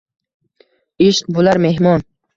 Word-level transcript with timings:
ishq 1.09 1.29
bo’lar 1.37 1.63
mehmon. 1.67 2.09